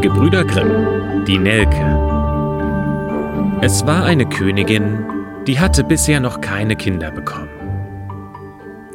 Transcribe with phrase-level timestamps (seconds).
[0.00, 1.76] Die Gebrüder Grimm, die Nelke.
[3.60, 5.04] Es war eine Königin,
[5.46, 7.50] die hatte bisher noch keine Kinder bekommen.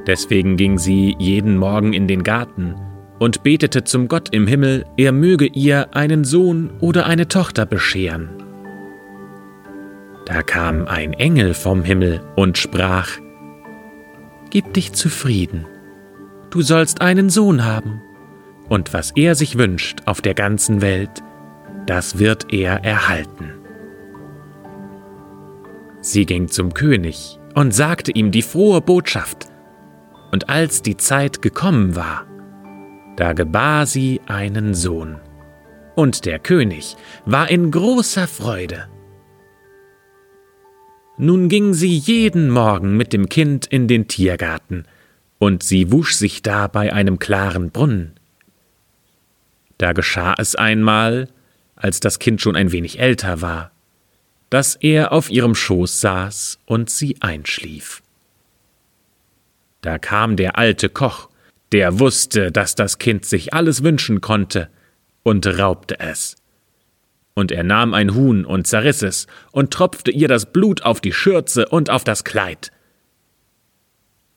[0.07, 2.73] Deswegen ging sie jeden Morgen in den Garten
[3.19, 8.29] und betete zum Gott im Himmel, er möge ihr einen Sohn oder eine Tochter bescheren.
[10.25, 13.09] Da kam ein Engel vom Himmel und sprach,
[14.49, 15.67] Gib dich zufrieden,
[16.49, 18.01] du sollst einen Sohn haben,
[18.69, 21.23] und was er sich wünscht auf der ganzen Welt,
[21.85, 23.53] das wird er erhalten.
[26.01, 29.47] Sie ging zum König und sagte ihm die frohe Botschaft,
[30.31, 32.25] und als die Zeit gekommen war,
[33.15, 35.19] da gebar sie einen Sohn,
[35.95, 38.87] und der König war in großer Freude.
[41.17, 44.85] Nun ging sie jeden Morgen mit dem Kind in den Tiergarten,
[45.39, 48.13] und sie wusch sich da bei einem klaren Brunnen.
[49.77, 51.27] Da geschah es einmal,
[51.75, 53.71] als das Kind schon ein wenig älter war,
[54.49, 58.01] dass er auf ihrem Schoß saß und sie einschlief.
[59.81, 61.29] Da kam der alte Koch,
[61.71, 64.69] der wusste, dass das Kind sich alles wünschen konnte,
[65.23, 66.35] und raubte es.
[67.33, 71.11] Und er nahm ein Huhn und zerriss es und tropfte ihr das Blut auf die
[71.11, 72.71] Schürze und auf das Kleid.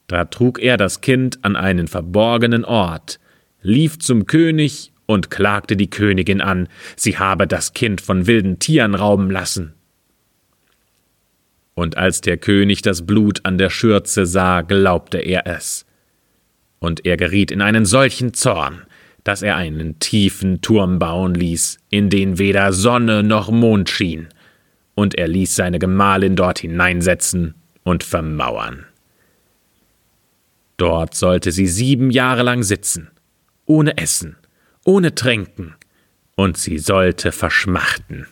[0.09, 3.21] Da trug er das Kind an einen verborgenen Ort,
[3.61, 8.95] lief zum König und klagte die Königin an, sie habe das Kind von wilden Tieren
[8.95, 9.73] rauben lassen.
[11.75, 15.87] Und als der König das Blut an der Schürze sah, glaubte er es.
[16.79, 18.83] Und er geriet in einen solchen Zorn,
[19.25, 24.29] dass er einen tiefen Turm bauen ließ, in den weder Sonne noch Mond schien,
[24.95, 28.85] und er ließ seine Gemahlin dort hineinsetzen und vermauern.
[30.77, 33.11] Dort sollte sie sieben Jahre lang sitzen,
[33.65, 34.37] ohne Essen,
[34.89, 35.75] ohne Tränken,
[36.35, 38.27] und sie sollte verschmachten.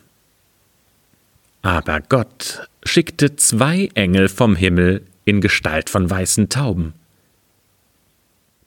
[1.61, 6.93] Aber Gott schickte zwei Engel vom Himmel in Gestalt von weißen Tauben.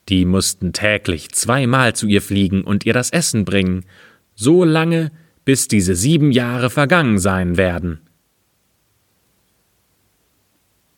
[0.07, 3.83] Die mussten täglich zweimal zu ihr fliegen und ihr das Essen bringen,
[4.35, 5.11] so lange,
[5.43, 7.99] bis diese sieben Jahre vergangen sein werden.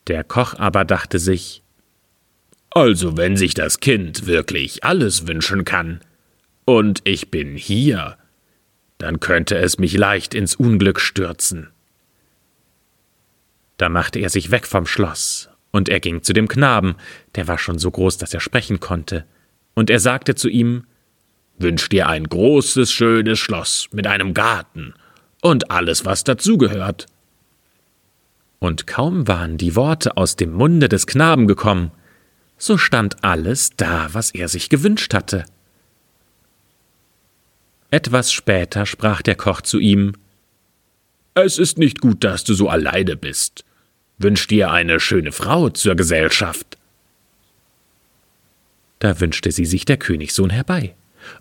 [0.05, 1.63] Der Koch aber dachte sich,
[2.69, 5.99] also wenn sich das Kind wirklich alles wünschen kann,
[6.65, 8.17] und ich bin hier,
[8.97, 11.69] dann könnte es mich leicht ins Unglück stürzen.
[13.77, 16.95] Da machte er sich weg vom Schloss, und er ging zu dem Knaben,
[17.35, 19.25] der war schon so groß, dass er sprechen konnte,
[19.73, 20.85] und er sagte zu ihm
[21.59, 24.93] Wünsch dir ein großes, schönes Schloss mit einem Garten
[25.41, 27.05] und alles, was dazugehört.
[28.59, 31.91] Und kaum waren die Worte aus dem Munde des Knaben gekommen,
[32.57, 35.45] so stand alles da, was er sich gewünscht hatte.
[37.93, 40.13] Etwas später sprach der Koch zu ihm
[41.35, 43.65] Es ist nicht gut, dass du so alleine bist.
[44.17, 46.79] Wünsch dir eine schöne Frau zur Gesellschaft.
[48.97, 50.95] Da wünschte sie sich der Königssohn herbei,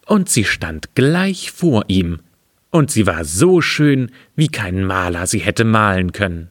[0.04, 2.20] und sie stand gleich vor ihm,
[2.68, 6.50] und sie war so schön, wie kein Maler sie hätte malen können.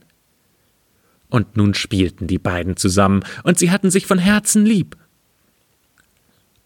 [1.29, 4.97] Und nun spielten die beiden zusammen, und sie hatten sich von Herzen lieb.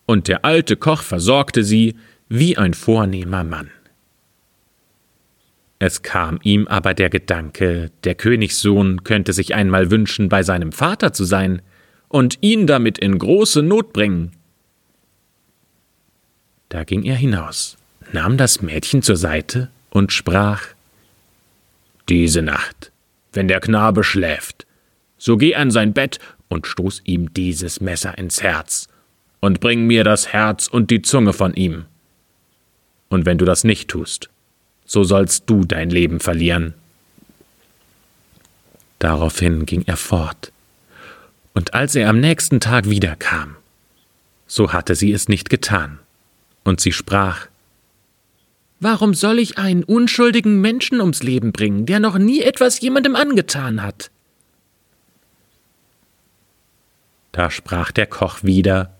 [0.06, 1.96] Und der alte Koch versorgte sie
[2.30, 3.70] wie ein vornehmer Mann.
[5.80, 11.14] Es kam ihm aber der Gedanke, der Königssohn könnte sich einmal wünschen, bei seinem Vater
[11.14, 11.62] zu sein
[12.08, 14.32] und ihn damit in große Not bringen.
[16.70, 17.78] Da ging er hinaus,
[18.14, 20.64] nahm das Mädchen zur Seite und sprach
[22.08, 22.92] Diese Nacht,
[23.34, 24.66] wenn der Knabe schläft,
[25.18, 28.88] so geh an sein Bett und stoß ihm dieses Messer ins Herz
[29.42, 31.86] und bring mir das Herz und die Zunge von ihm.
[33.16, 34.30] Und wenn du das nicht tust,
[34.86, 36.74] so sollst du dein Leben verlieren.
[39.00, 40.52] Daraufhin ging er fort,
[41.54, 43.56] und als er am nächsten Tag wiederkam,
[44.48, 46.00] so hatte sie es nicht getan,
[46.66, 47.48] und sie sprach
[48.82, 53.82] Warum soll ich einen unschuldigen Menschen ums Leben bringen, der noch nie etwas jemandem angetan
[53.82, 54.12] hat?
[57.32, 58.94] Da sprach der Koch wieder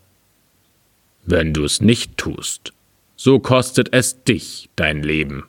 [1.26, 2.72] Wenn du's nicht tust,
[3.16, 5.46] so kostet es dich dein Leben.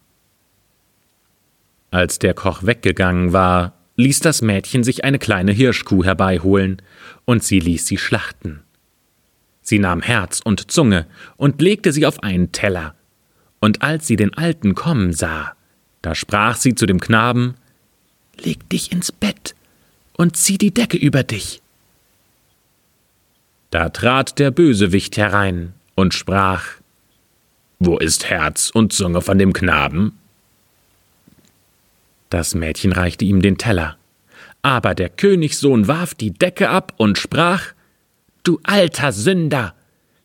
[1.90, 6.82] Als der Koch weggegangen war, ließ das Mädchen sich eine kleine Hirschkuh herbeiholen,
[7.24, 8.62] und sie ließ sie schlachten.
[9.62, 12.94] Sie nahm Herz und Zunge und legte sie auf einen Teller,
[13.58, 15.54] und als sie den Alten kommen sah,
[16.02, 17.54] da sprach sie zu dem Knaben
[18.38, 19.54] Leg dich ins Bett
[20.16, 21.62] und zieh die Decke über dich.
[23.70, 26.66] Da trat der Bösewicht herein und sprach
[27.78, 30.18] Wo ist Herz und Zunge von dem Knaben?
[32.30, 33.96] Das Mädchen reichte ihm den Teller.
[34.62, 37.74] Aber der Königssohn warf die Decke ab und sprach
[38.42, 39.74] Du alter Sünder,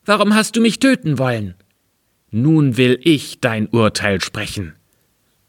[0.06, 1.56] warum hast du mich töten wollen?
[2.31, 4.74] Nun will ich dein Urteil sprechen.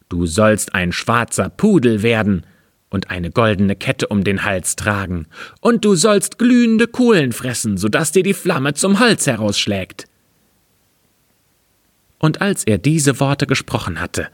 [0.09, 2.45] Du sollst ein schwarzer Pudel werden
[2.91, 5.27] und eine goldene Kette um den Hals tragen,
[5.61, 10.07] und du sollst glühende Kohlen fressen, so dass dir die Flamme zum Hals herausschlägt.
[12.23, 14.29] Und als er diese Worte gesprochen hatte,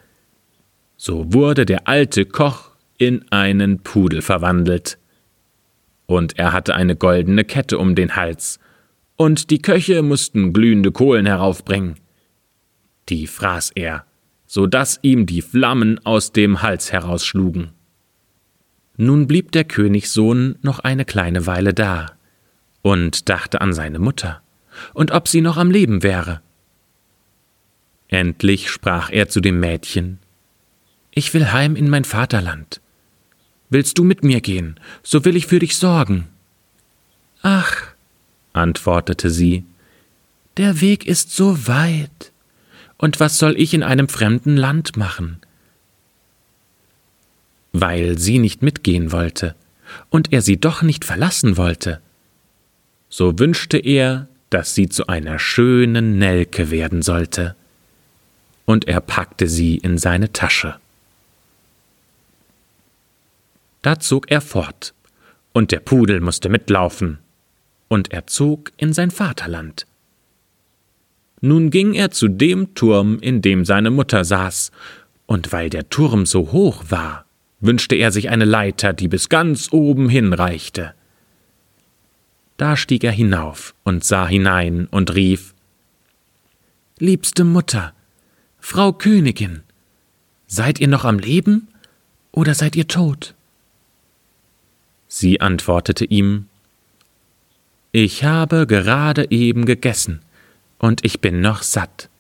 [0.99, 4.99] so wurde der alte Koch in einen Pudel verwandelt.
[6.05, 8.61] Und er hatte eine goldene Kette um den Hals,
[9.17, 11.95] und die Köche mussten glühende Kohlen heraufbringen.
[13.09, 14.05] Die fraß er,
[14.47, 17.71] so dass ihm die Flammen aus dem Hals herausschlugen.
[18.99, 22.13] Nun blieb der Königssohn noch eine kleine Weile da
[22.83, 24.43] und dachte an seine Mutter
[24.93, 26.43] und ob sie noch am Leben wäre.
[28.09, 30.19] Endlich sprach er zu dem Mädchen
[31.11, 32.81] Ich will heim in mein Vaterland.
[33.71, 36.27] Willst du mit mir gehen, so will ich für dich sorgen.
[37.43, 37.87] Ach,
[38.53, 39.65] antwortete sie,
[40.57, 42.33] der Weg ist so weit,
[42.97, 45.41] und was soll ich in einem fremden Land machen?
[47.73, 49.55] weil sie nicht mitgehen wollte
[50.11, 52.01] und er sie doch nicht verlassen wollte.
[53.09, 57.55] So wünschte er, dass sie zu einer schönen Nelke werden sollte,
[58.69, 60.77] und er packte sie in seine Tasche.
[63.81, 64.93] Da zog er fort,
[65.55, 67.17] und der Pudel musste mitlaufen,
[67.89, 69.87] und er zog in sein Vaterland.
[71.41, 74.71] Nun ging er zu dem Turm, in dem seine Mutter saß,
[75.25, 77.25] und weil der Turm so hoch war,
[77.61, 80.93] wünschte er sich eine Leiter, die bis ganz oben hinreichte.
[82.59, 85.55] Da stieg er hinauf und sah hinein und rief
[86.99, 87.95] Liebste Mutter,
[88.71, 89.63] Frau Königin,
[90.47, 91.69] seid ihr noch am Leben
[92.33, 93.35] oder seid ihr tot?
[95.07, 96.49] Sie antwortete ihm
[97.93, 100.21] Ich habe gerade eben gegessen,
[100.79, 102.11] und ich bin noch satt.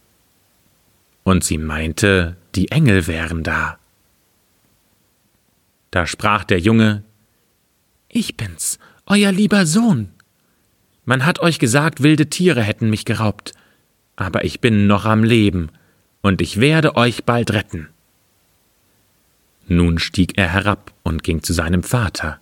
[1.22, 3.78] Und sie meinte, die Engel wären da.
[5.90, 7.02] Da sprach der Junge
[8.08, 10.08] Ich bin's, euer lieber Sohn.
[11.04, 13.52] Man hat euch gesagt, wilde Tiere hätten mich geraubt,
[14.16, 15.68] aber ich bin noch am Leben,
[16.22, 17.88] und ich werde euch bald retten.
[19.66, 22.40] Nun stieg er herab und ging zu seinem Vater.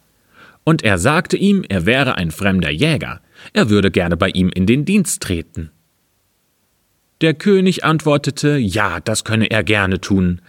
[0.64, 3.20] Und er sagte ihm, er wäre ein fremder Jäger,
[3.52, 5.70] er würde gerne bei ihm in den Dienst treten.
[7.20, 10.40] Der König antwortete, ja, das könne er gerne tun,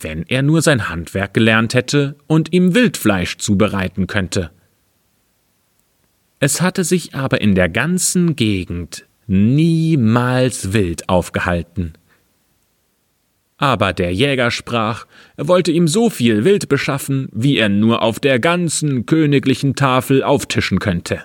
[0.00, 4.50] wenn er nur sein Handwerk gelernt hätte und ihm Wildfleisch zubereiten könnte.
[6.38, 11.92] Es hatte sich aber in der ganzen Gegend niemals wild aufgehalten.
[13.60, 18.18] Aber der Jäger sprach, er wollte ihm so viel Wild beschaffen, wie er nur auf
[18.18, 21.24] der ganzen königlichen Tafel auftischen könnte.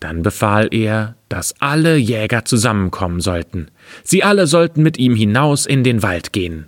[0.00, 3.68] Dann befahl er, dass alle Jäger zusammenkommen sollten.
[4.04, 6.66] Sie alle sollten mit ihm hinaus in den Wald gehen.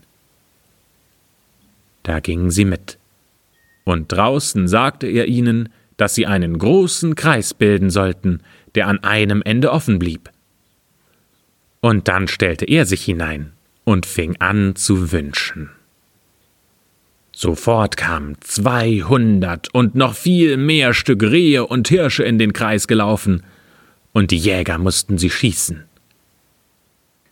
[2.02, 2.96] Da gingen sie mit.
[3.84, 5.68] Und draußen sagte er ihnen,
[5.98, 8.40] dass sie einen großen Kreis bilden sollten,
[8.74, 10.29] der an einem Ende offen blieb.
[11.80, 13.52] Und dann stellte er sich hinein
[13.84, 15.70] und fing an zu wünschen.
[17.32, 23.42] Sofort kamen zweihundert und noch viel mehr Stück Rehe und Hirsche in den Kreis gelaufen,
[24.12, 25.84] und die Jäger mussten sie schießen.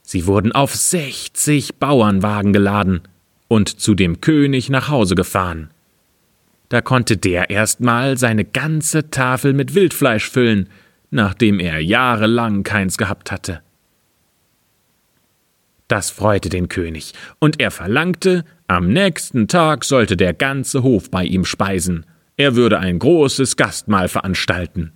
[0.02, 3.02] Sie wurden auf sechzig Bauernwagen geladen
[3.48, 5.70] und zu dem König nach Hause gefahren.
[6.70, 10.68] Da konnte der erstmal seine ganze Tafel mit Wildfleisch füllen,
[11.10, 13.60] nachdem er jahrelang keins gehabt hatte.
[15.88, 21.24] Das freute den König, und er verlangte, am nächsten Tag sollte der ganze Hof bei
[21.24, 22.04] ihm speisen,
[22.36, 24.92] er würde ein großes Gastmahl veranstalten.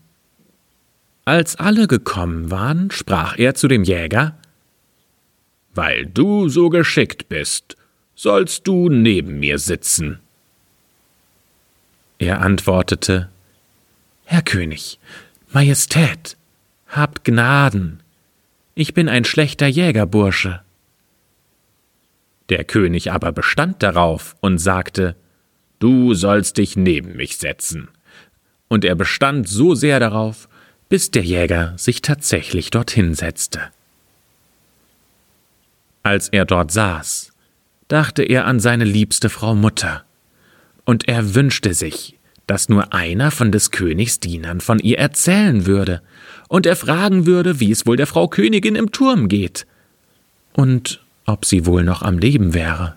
[1.25, 4.37] Als alle gekommen waren, sprach er zu dem Jäger
[5.75, 7.77] Weil du so geschickt bist,
[8.15, 10.21] sollst du neben mir sitzen.
[12.19, 13.31] Er antwortete
[14.25, 14.99] Herr König,
[15.53, 16.37] Majestät,
[16.87, 18.01] habt Gnaden,
[18.75, 20.61] ich bin ein schlechter Jägerbursche.
[22.53, 25.17] Der König aber bestand darauf und sagte
[25.79, 27.89] Du sollst dich neben mich setzen.
[28.69, 30.51] Und er bestand so sehr darauf,
[30.91, 33.63] bis der Jäger sich tatsächlich dorthin setzte.
[36.03, 37.33] Als er dort saß,
[37.89, 40.05] dachte er an seine liebste Frau Mutter,
[40.85, 46.03] und er wünschte sich, dass nur einer von des Königs Dienern von ihr erzählen würde,
[46.49, 49.67] und er fragen würde, wie es wohl der Frau Königin im Turm geht–
[50.55, 52.97] und ob sie wohl noch am Leben wäre.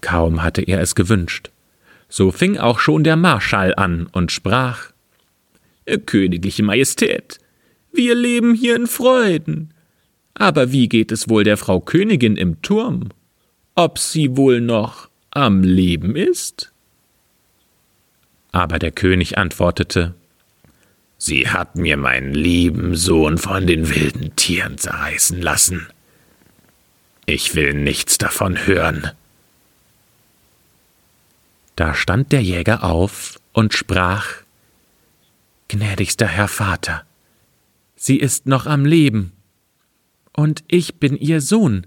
[0.00, 1.50] Kaum hatte er es gewünscht,
[2.08, 4.92] so fing auch schon der Marschall an und sprach
[6.06, 7.38] Königliche Majestät,
[7.92, 9.74] wir leben hier in Freuden.
[10.34, 13.10] Aber wie geht es wohl der Frau Königin im Turm?
[13.74, 16.72] Ob sie wohl noch am Leben ist?
[18.50, 20.14] Aber der König antwortete
[21.24, 25.86] Sie hat mir meinen lieben Sohn von den wilden Tieren zerreißen lassen.
[27.26, 29.08] Ich will nichts davon hören.
[31.76, 34.26] Da stand der Jäger auf und sprach
[35.68, 37.04] Gnädigster Herr Vater,
[37.94, 39.30] sie ist noch am Leben,
[40.32, 41.86] und ich bin ihr Sohn,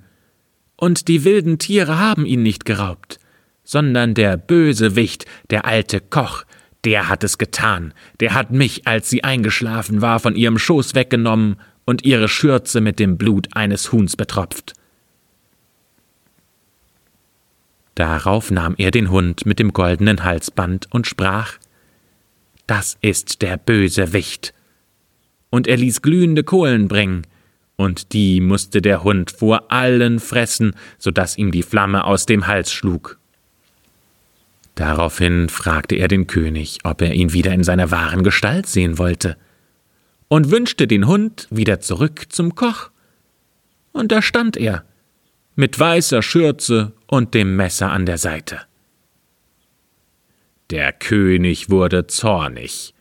[0.77, 3.19] und die wilden Tiere haben ihn nicht geraubt,
[3.65, 6.45] sondern der Bösewicht, der alte Koch,
[6.85, 11.57] der hat es getan, der hat mich, als sie eingeschlafen war, von ihrem Schoß weggenommen
[11.85, 14.73] und ihre Schürze mit dem Blut eines Huhns betropft.
[17.95, 21.53] Darauf nahm er den Hund mit dem goldenen Halsband und sprach
[22.67, 24.53] Das ist der böse Wicht.
[25.49, 27.25] Und er ließ glühende Kohlen bringen,
[27.77, 32.47] und die musste der Hund vor allen fressen, so dass ihm die Flamme aus dem
[32.47, 33.19] Hals schlug.
[34.75, 39.37] Daraufhin fragte er den König, ob er ihn wieder in seiner wahren Gestalt sehen wollte,
[40.27, 42.89] und wünschte den Hund wieder zurück zum Koch.
[43.93, 44.83] Und da stand er,
[45.55, 48.61] mit weißer Schürze und dem Messer an der Seite.
[50.71, 52.93] Der König wurde zornig,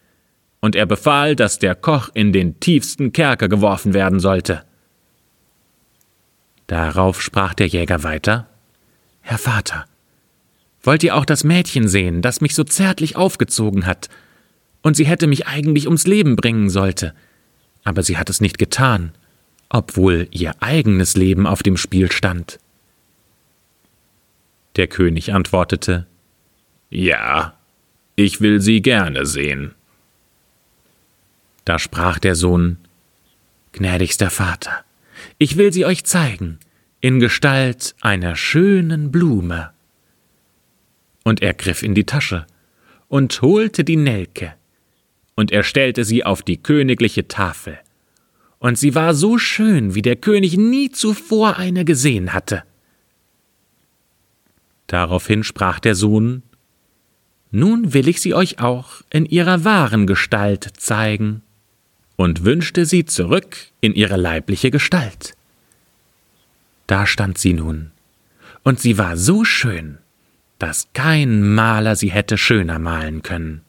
[0.61, 4.65] und er befahl, dass der Koch in den tiefsten Kerker geworfen werden sollte.
[6.69, 8.49] Darauf sprach der Jäger weiter
[9.21, 9.87] Herr Vater,
[10.85, 14.11] Wollt ihr auch das Mädchen sehen, das mich so zärtlich aufgezogen hat?
[14.83, 17.15] Und sie hätte mich eigentlich ums Leben bringen sollte.
[17.85, 19.13] Aber sie hat es nicht getan,
[19.71, 22.59] obwohl ihr eigenes Leben auf dem Spiel stand.
[24.77, 26.07] Der König antwortete
[26.91, 27.57] Ja,
[28.15, 29.75] ich will sie gerne sehen.
[31.65, 32.77] Da sprach der Sohn
[33.73, 34.85] Gnädigster Vater,
[35.39, 36.59] ich will sie euch zeigen,
[37.01, 39.71] in Gestalt einer schönen Blume
[41.25, 42.47] und er griff in die Tasche
[43.09, 44.55] und holte die Nelke,
[45.35, 47.79] und er stellte sie auf die königliche Tafel,
[48.61, 52.63] und sie war so schön, wie der König nie zuvor eine gesehen hatte.
[54.87, 56.43] Daraufhin sprach der Sohn
[57.51, 61.43] Nun will ich sie euch auch in ihrer wahren Gestalt zeigen,
[62.17, 65.35] und wünschte sie zurück in ihre leibliche Gestalt.
[66.87, 67.91] Da stand sie nun,
[68.63, 69.99] und sie war so schön,
[70.59, 73.63] dass kein Maler sie hätte schöner malen können.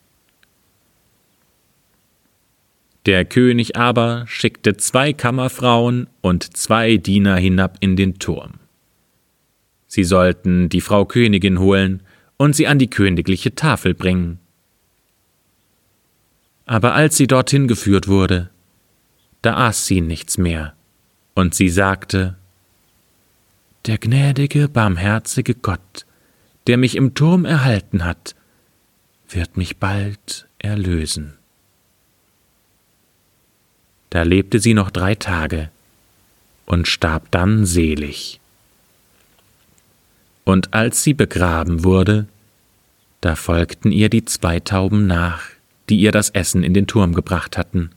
[3.05, 8.53] Der König aber schickte zwei Kammerfrauen und zwei Diener hinab in den Turm.
[9.87, 12.01] Sie sollten die Frau Königin holen
[12.37, 14.39] und sie an die königliche Tafel bringen.
[16.65, 18.49] Aber als sie dorthin geführt wurde,
[19.43, 20.73] da aß sie nichts mehr,
[21.35, 22.35] und sie sagte
[23.85, 26.05] Der gnädige, barmherzige Gott
[26.67, 28.35] der mich im Turm erhalten hat,
[29.29, 31.33] wird mich bald erlösen.
[34.09, 35.69] Da lebte sie noch drei Tage
[36.65, 38.39] und starb dann selig.
[40.43, 42.27] Und als sie begraben wurde,
[43.21, 45.41] da folgten ihr die zwei Tauben nach,
[45.89, 47.89] die ihr das Essen in den Turm gebracht hatten.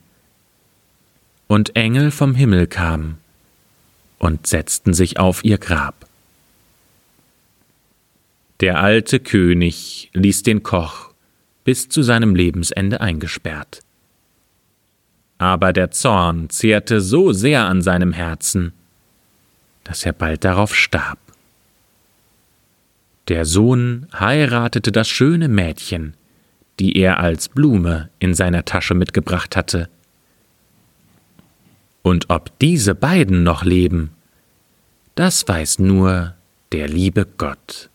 [1.46, 3.18] Und Engel vom Himmel kamen
[4.18, 6.08] und setzten sich auf ihr Grab.
[8.61, 11.12] Der alte König ließ den Koch
[11.65, 13.81] bis zu seinem Lebensende eingesperrt.
[15.38, 18.73] Aber der Zorn zehrte so sehr an seinem Herzen,
[19.85, 21.19] dass er bald darauf starb.
[23.29, 26.15] Der Sohn heiratete das schöne Mädchen,
[26.81, 29.88] die er als Blume in seiner Tasche mitgebracht hatte.
[32.03, 34.11] Und ob diese beiden noch leben,
[35.15, 36.35] das weiß nur
[36.73, 37.91] der liebe Gott.